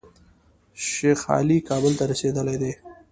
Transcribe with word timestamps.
شیخ 0.87 1.19
علي 1.37 1.57
کابل 1.69 1.93
ته 1.99 2.03
رسېدلی. 2.11 2.71